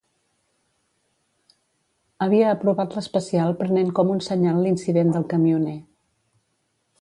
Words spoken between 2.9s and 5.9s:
l'especial prenent com un senyal l’incident del camioner.